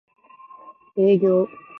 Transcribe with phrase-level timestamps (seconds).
[0.97, 1.47] 営業